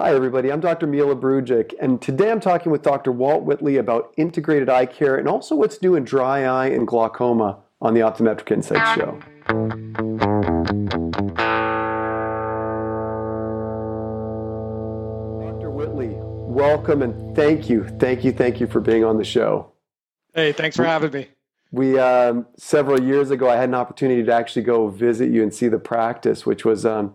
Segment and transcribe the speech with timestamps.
[0.00, 0.50] Hi, everybody.
[0.50, 0.86] I'm Dr.
[0.86, 3.12] Mile Brujic, and today I'm talking with Dr.
[3.12, 7.58] Walt Whitley about integrated eye care and also what's new in dry eye and glaucoma
[7.82, 9.20] on the Optometric Insights Show.
[15.38, 15.70] Dr.
[15.70, 19.70] Whitley, welcome and thank you, thank you, thank you for being on the show.
[20.32, 21.28] Hey, thanks for having me.
[21.72, 25.52] We um, several years ago, I had an opportunity to actually go visit you and
[25.52, 27.12] see the practice, which was um,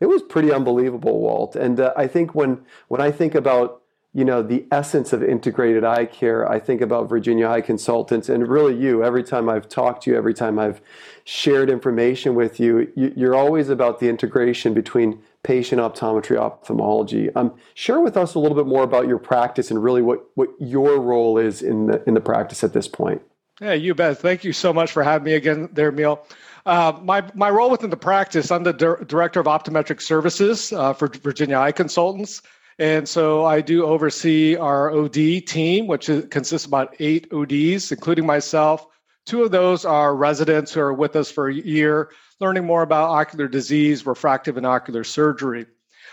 [0.00, 1.56] it was pretty unbelievable, Walt.
[1.56, 3.82] And uh, I think when when I think about
[4.12, 8.46] you know the essence of integrated eye care, I think about Virginia Eye Consultants and
[8.48, 9.04] really you.
[9.04, 10.80] Every time I've talked to you, every time I've
[11.24, 17.32] shared information with you, you're always about the integration between patient optometry ophthalmology.
[17.34, 20.50] Um, share with us a little bit more about your practice and really what, what
[20.58, 23.22] your role is in the in the practice at this point.
[23.60, 24.18] Yeah, you bet.
[24.18, 26.26] Thank you so much for having me again there, Neil.
[26.66, 30.92] Uh, my, my role within the practice, I'm the Dir- Director of Optometric Services uh,
[30.92, 32.42] for Virginia Eye Consultants.
[32.78, 37.92] And so I do oversee our OD team, which is, consists of about eight ODs,
[37.92, 38.86] including myself.
[39.24, 43.08] Two of those are residents who are with us for a year, learning more about
[43.08, 45.66] ocular disease, refractive and ocular surgery.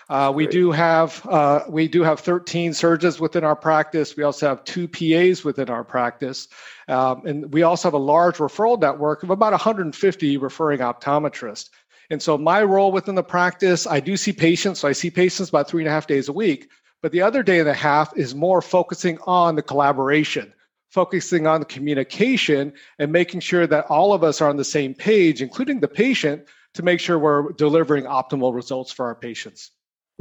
[0.09, 4.17] Uh, we do have uh, we do have 13 surgeons within our practice.
[4.17, 6.47] We also have two PAs within our practice,
[6.87, 11.69] um, and we also have a large referral network of about 150 referring optometrists.
[12.09, 14.81] And so my role within the practice, I do see patients.
[14.81, 16.69] So I see patients about three and a half days a week.
[17.01, 20.53] But the other day and a half is more focusing on the collaboration,
[20.89, 24.93] focusing on the communication, and making sure that all of us are on the same
[24.93, 26.45] page, including the patient,
[26.75, 29.71] to make sure we're delivering optimal results for our patients.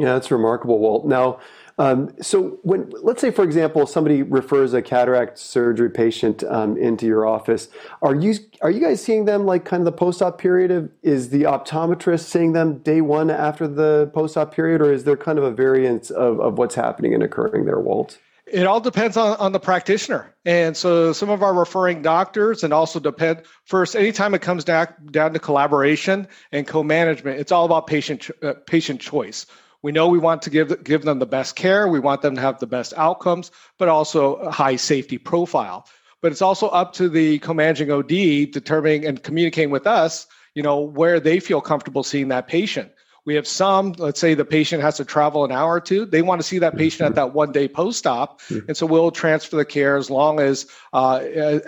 [0.03, 1.07] Yeah, that's remarkable, Walt.
[1.07, 1.39] Now,
[1.79, 7.07] um, so when let's say, for example, somebody refers a cataract surgery patient um, into
[7.07, 7.69] your office,
[8.03, 10.73] are you are you guys seeing them like kind of the post-op period?
[10.73, 15.17] Of, is the optometrist seeing them day one after the post-op period, or is there
[15.17, 18.19] kind of a variance of, of what's happening and occurring there, Walt?
[18.47, 20.35] It all depends on, on the practitioner.
[20.45, 24.89] And so some of our referring doctors and also depend first, anytime it comes down,
[25.13, 29.47] down to collaboration and co-management, it's all about patient uh, patient choice.
[29.83, 31.89] We know we want to give give them the best care.
[31.89, 35.87] We want them to have the best outcomes, but also a high safety profile.
[36.21, 40.79] But it's also up to the co-managing OD determining and communicating with us, you know,
[40.79, 42.93] where they feel comfortable seeing that patient.
[43.25, 46.07] We have some, let's say the patient has to travel an hour or two.
[46.07, 48.67] They want to see that patient at that one day post op, mm-hmm.
[48.67, 51.19] and so we'll transfer the care as long as uh,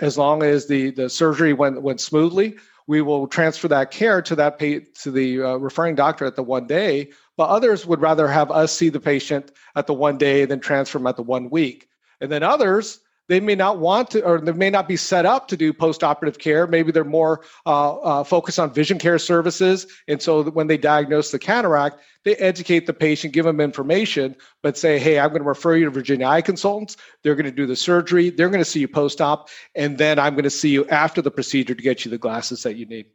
[0.01, 2.55] as long as the the surgery went went smoothly.
[2.87, 6.43] We will transfer that care to that pa- to the uh, referring doctor at the
[6.43, 10.45] one day but others would rather have us see the patient at the one day
[10.45, 11.89] than transfer them at the one week.
[12.21, 15.47] And then others, they may not want to, or they may not be set up
[15.47, 16.67] to do post-operative care.
[16.67, 21.31] Maybe they're more uh, uh, focused on vision care services, and so when they diagnose
[21.31, 25.47] the cataract, they educate the patient, give them information, but say, "Hey, I'm going to
[25.47, 26.97] refer you to Virginia Eye Consultants.
[27.23, 28.29] They're going to do the surgery.
[28.29, 31.31] They're going to see you post-op, and then I'm going to see you after the
[31.31, 33.07] procedure to get you the glasses that you need."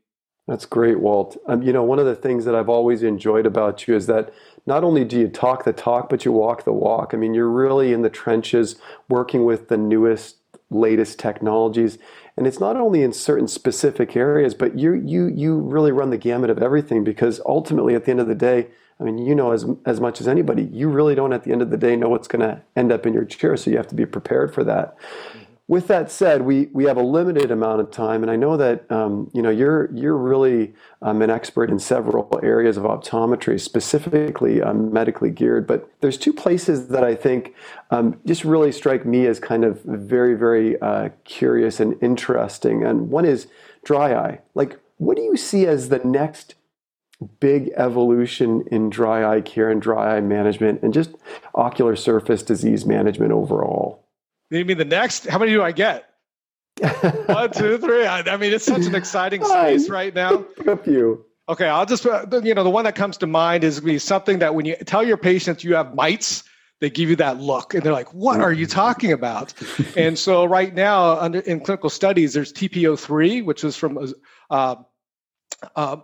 [0.50, 1.36] That's great, Walt.
[1.46, 4.34] Um, you know, one of the things that I've always enjoyed about you is that
[4.66, 7.14] not only do you talk the talk, but you walk the walk.
[7.14, 8.74] I mean, you're really in the trenches
[9.08, 10.38] working with the newest,
[10.68, 11.98] latest technologies.
[12.36, 16.18] And it's not only in certain specific areas, but you you you really run the
[16.18, 18.66] gamut of everything because ultimately at the end of the day,
[18.98, 21.62] I mean, you know as as much as anybody, you really don't at the end
[21.62, 23.86] of the day know what's going to end up in your chair, so you have
[23.86, 24.96] to be prepared for that
[25.70, 28.90] with that said, we we have a limited amount of time, and I know that
[28.90, 34.60] um, you know you're you're really um, an expert in several areas of optometry, specifically
[34.60, 35.68] um, medically geared.
[35.68, 37.54] But there's two places that I think
[37.92, 42.82] um, just really strike me as kind of very very uh, curious and interesting.
[42.82, 43.46] And one is
[43.84, 44.40] dry eye.
[44.56, 46.56] Like, what do you see as the next
[47.38, 51.12] big evolution in dry eye care and dry eye management, and just
[51.54, 54.04] ocular surface disease management overall?
[54.50, 55.26] You mean the next?
[55.26, 56.06] How many do I get?
[57.26, 58.06] One, two, three.
[58.06, 60.44] I, I, mean, it's such an exciting space right now.
[60.66, 61.24] A few.
[61.48, 64.38] Okay, I'll just uh, you know the one that comes to mind is be something
[64.38, 66.44] that when you tell your patients you have mites,
[66.80, 69.52] they give you that look and they're like, "What are you talking about?"
[69.96, 74.12] and so right now, under in clinical studies, there's TP-03, which is from
[74.50, 74.76] uh,
[75.74, 75.96] uh,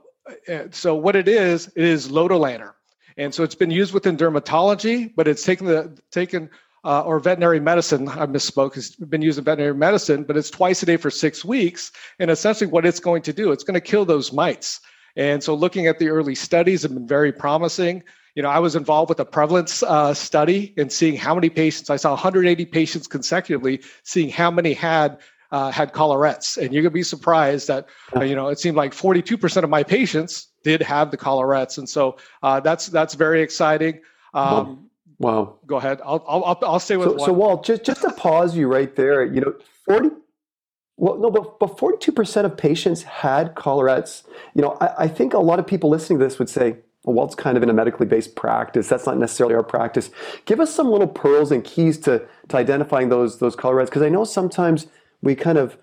[0.70, 2.72] so what it is, it is lotilaner.
[3.16, 6.50] And so it's been used within dermatology, but it's taken the taken
[6.86, 8.08] uh, or veterinary medicine.
[8.08, 8.76] I misspoke.
[8.76, 11.90] It's been used in veterinary medicine, but it's twice a day for six weeks.
[12.20, 14.80] And essentially, what it's going to do, it's going to kill those mites.
[15.16, 18.04] And so, looking at the early studies have been very promising.
[18.36, 21.90] You know, I was involved with a prevalence uh, study and seeing how many patients.
[21.90, 25.18] I saw 180 patients consecutively, seeing how many had
[25.50, 26.56] uh, had collarettes.
[26.56, 29.82] And you're gonna be surprised that uh, you know it seemed like 42% of my
[29.82, 31.78] patients did have the collarettes.
[31.78, 34.00] And so uh, that's that's very exciting.
[34.34, 35.56] Um, Wow.
[35.66, 36.00] Go ahead.
[36.04, 37.26] I'll I'll I'll stay with so, one.
[37.26, 39.54] So Walt, just just to pause you right there, you know,
[39.84, 40.10] forty.
[40.98, 44.24] Well, no, but but forty two percent of patients had collarettes.
[44.54, 47.14] You know, I, I think a lot of people listening to this would say, well,
[47.14, 48.88] Walt's kind of in a medically based practice.
[48.88, 50.10] That's not necessarily our practice.
[50.44, 54.10] Give us some little pearls and keys to to identifying those those collarettes because I
[54.10, 54.86] know sometimes
[55.22, 55.78] we kind of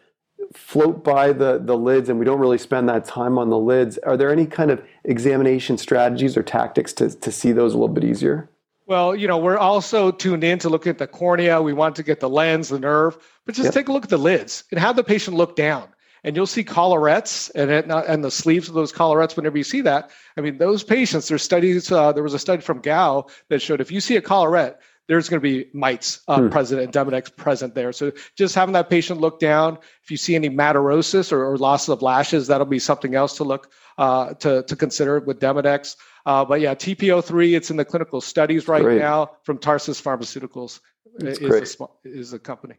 [0.53, 3.97] float by the the lids and we don't really spend that time on the lids.
[3.99, 7.93] Are there any kind of examination strategies or tactics to to see those a little
[7.93, 8.49] bit easier?
[8.93, 11.59] Well, you know, we're also tuned in to look at the cornea.
[11.63, 13.73] We want to get the lens, the nerve, but just yep.
[13.73, 15.87] take a look at the lids and have the patient look down.
[16.23, 19.35] And you'll see collarettes and it, and the sleeves of those collarettes.
[19.35, 21.27] Whenever you see that, I mean, those patients.
[21.27, 21.91] There's studies.
[21.91, 25.27] Uh, there was a study from Gao that showed if you see a collarette, there's
[25.27, 26.49] going to be mites uh, hmm.
[26.49, 27.93] present and Demodex present there.
[27.93, 29.79] So just having that patient look down.
[30.03, 33.43] If you see any madarosis or, or loss of lashes, that'll be something else to
[33.43, 35.95] look uh, to to consider with Demodex.
[36.25, 38.99] Uh, but yeah, TP-03, it's in the clinical studies right great.
[38.99, 40.79] now from Tarsus Pharmaceuticals
[41.19, 42.75] is a, is a company.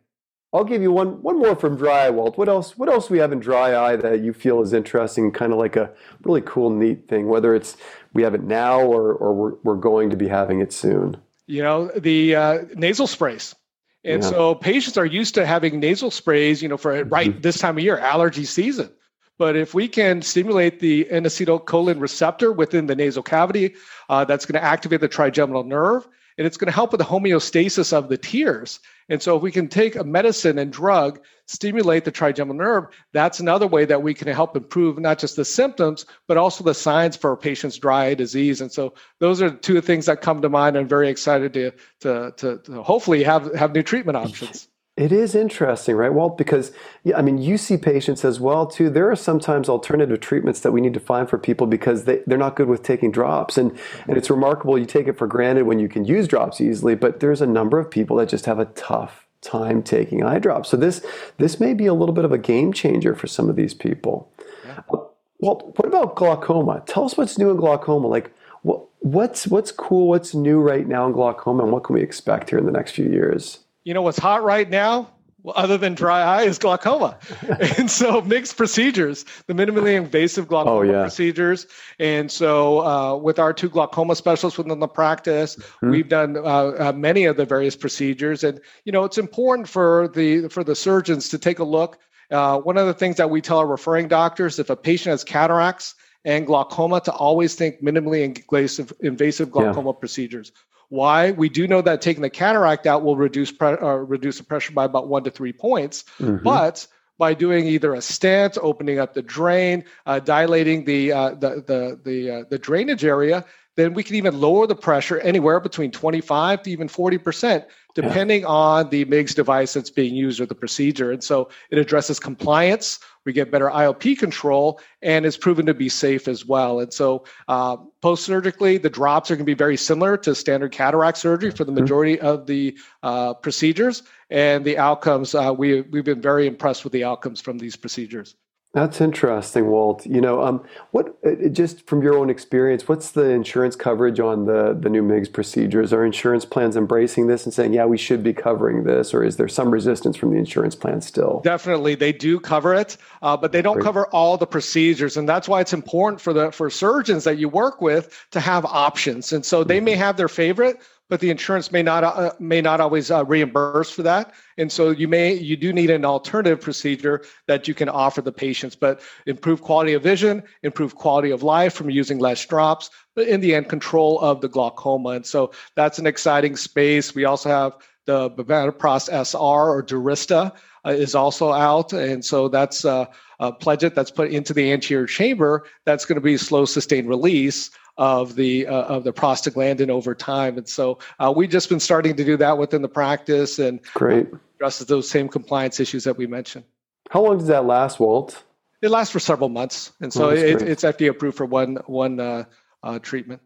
[0.54, 2.38] I'll give you one one more from dry eye, Walt.
[2.38, 2.78] What else?
[2.78, 5.74] What else we have in dry eye that you feel is interesting, kind of like
[5.74, 5.92] a
[6.22, 7.26] really cool, neat thing?
[7.26, 7.76] Whether it's
[8.12, 11.16] we have it now or or we're, we're going to be having it soon.
[11.48, 13.56] You know the uh, nasal sprays,
[14.04, 14.28] and yeah.
[14.30, 16.62] so patients are used to having nasal sprays.
[16.62, 17.40] You know, for right mm-hmm.
[17.40, 18.90] this time of year, allergy season.
[19.38, 23.74] But if we can stimulate the N-acetylcholine receptor within the nasal cavity,
[24.08, 26.06] uh, that's going to activate the trigeminal nerve,
[26.38, 28.80] and it's going to help with the homeostasis of the tears.
[29.08, 33.38] And so, if we can take a medicine and drug, stimulate the trigeminal nerve, that's
[33.38, 37.16] another way that we can help improve not just the symptoms, but also the signs
[37.16, 38.60] for a patient's dry eye disease.
[38.60, 40.76] And so, those are two things that come to mind.
[40.76, 44.68] I'm very excited to, to, to, to hopefully have, have new treatment options.
[44.96, 46.38] It is interesting, right, Walt?
[46.38, 46.70] Because
[47.02, 48.88] yeah, I mean, you see patients as well too.
[48.88, 52.38] There are sometimes alternative treatments that we need to find for people because they, they're
[52.38, 53.76] not good with taking drops, and
[54.06, 54.78] and it's remarkable.
[54.78, 57.80] You take it for granted when you can use drops easily, but there's a number
[57.80, 60.68] of people that just have a tough time taking eye drops.
[60.68, 61.04] So this
[61.38, 64.30] this may be a little bit of a game changer for some of these people.
[64.64, 64.80] Yeah.
[64.92, 64.98] Uh,
[65.40, 66.84] Walt, what about glaucoma?
[66.86, 68.06] Tell us what's new in glaucoma.
[68.06, 68.32] Like
[68.62, 70.06] what, what's what's cool?
[70.06, 72.92] What's new right now in glaucoma, and what can we expect here in the next
[72.92, 73.58] few years?
[73.84, 75.10] You know what's hot right now?
[75.44, 77.18] Well, other than dry eye is glaucoma.
[77.76, 81.02] and so MIGS procedures, the minimally invasive glaucoma oh, yeah.
[81.02, 81.66] procedures.
[81.98, 85.90] And so uh, with our two glaucoma specialists within the practice, mm-hmm.
[85.90, 88.42] we've done uh, uh, many of the various procedures.
[88.42, 91.98] And, you know, it's important for the, for the surgeons to take a look.
[92.30, 95.22] Uh, one of the things that we tell our referring doctors, if a patient has
[95.22, 95.94] cataracts
[96.24, 100.00] and glaucoma, to always think minimally invasive, invasive glaucoma yeah.
[100.00, 100.52] procedures.
[100.88, 101.32] Why?
[101.32, 104.72] We do know that taking the cataract out will reduce pre- uh, reduce the pressure
[104.72, 106.42] by about one to three points, mm-hmm.
[106.42, 106.86] but
[107.18, 112.00] by doing either a stent, opening up the drain, uh, dilating the uh, the the
[112.04, 113.44] the, uh, the drainage area,
[113.76, 117.64] then we can even lower the pressure anywhere between 25 to even 40 percent
[117.94, 118.48] depending yeah.
[118.48, 121.12] on the MIGS device that's being used or the procedure.
[121.12, 122.98] And so it addresses compliance.
[123.24, 126.80] We get better IOP control, and it's proven to be safe as well.
[126.80, 130.72] And so, uh, post surgically, the drops are going to be very similar to standard
[130.72, 131.80] cataract surgery for the mm-hmm.
[131.80, 134.02] majority of the uh, procedures.
[134.30, 138.34] And the outcomes, uh, we, we've been very impressed with the outcomes from these procedures.
[138.74, 140.04] That's interesting, Walt.
[140.04, 144.46] You know, um, what uh, just from your own experience, what's the insurance coverage on
[144.46, 145.92] the the new MIGS procedures?
[145.92, 149.36] Are insurance plans embracing this and saying, yeah, we should be covering this, or is
[149.36, 151.40] there some resistance from the insurance plan still?
[151.44, 153.84] Definitely, they do cover it, uh, but they don't Great.
[153.84, 157.48] cover all the procedures, and that's why it's important for the for surgeons that you
[157.48, 159.32] work with to have options.
[159.32, 160.00] And so they may mm-hmm.
[160.00, 160.78] have their favorite,
[161.10, 164.32] but the insurance may not uh, may not always uh, reimburse for that.
[164.58, 168.32] And so you may you do need an alternative procedure that you can offer the
[168.32, 173.28] patients but improve quality of vision improve quality of life from using less drops but
[173.28, 175.10] in the end control of the glaucoma.
[175.10, 177.14] And so that's an exciting space.
[177.14, 177.74] We also have
[178.06, 180.52] the Bimatoprost SR or Durysta
[180.84, 183.06] uh, is also out and so that's uh,
[183.40, 187.70] a pledget that's put into the anterior chamber that's going to be slow sustained release
[187.96, 190.58] of the uh, of the prostaglandin over time.
[190.58, 194.28] And so uh, we've just been starting to do that within the practice and great
[194.56, 196.64] addresses those same compliance issues that we mentioned.
[197.10, 198.42] How long does that last, Walt?
[198.82, 202.20] It lasts for several months, and so oh, it, it's FDA approved for one one
[202.20, 202.44] uh,
[202.82, 203.40] uh, treatment.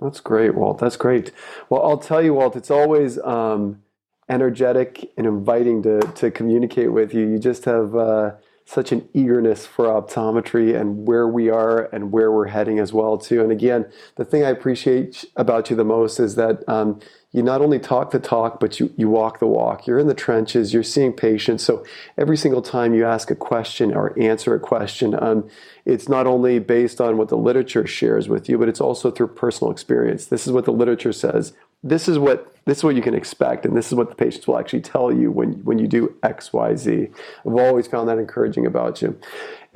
[0.00, 0.78] That's great, Walt.
[0.78, 1.32] That's great.
[1.70, 2.54] Well, I'll tell you, Walt.
[2.54, 3.82] It's always um,
[4.28, 7.28] energetic and inviting to to communicate with you.
[7.28, 8.32] You just have uh,
[8.66, 13.16] such an eagerness for optometry and where we are and where we're heading as well
[13.16, 13.40] too.
[13.40, 16.98] And again, the thing I appreciate about you the most is that um,
[17.30, 19.86] you not only talk the talk, but you, you walk the walk.
[19.86, 21.62] You're in the trenches, you're seeing patients.
[21.62, 21.84] So
[22.18, 25.48] every single time you ask a question or answer a question, um,
[25.84, 29.28] it's not only based on what the literature shares with you, but it's also through
[29.28, 30.26] personal experience.
[30.26, 31.52] This is what the literature says.
[31.82, 34.48] This is what this is what you can expect, and this is what the patients
[34.48, 37.08] will actually tell you when when you do X, Y, Z.
[37.46, 39.18] I've always found that encouraging about you.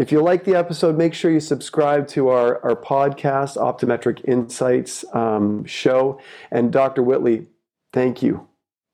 [0.00, 5.04] If you like the episode, make sure you subscribe to our, our podcast, Optometric Insights
[5.12, 6.18] um, show.
[6.50, 7.02] And Dr.
[7.02, 7.48] Whitley,
[7.92, 8.48] thank you.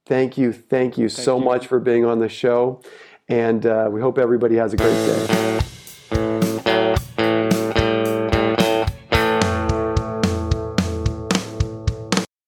[0.04, 0.52] Thank you.
[0.52, 1.44] Thank you thank so you.
[1.44, 2.82] much for being on the show.
[3.28, 5.60] And uh, we hope everybody has a great day.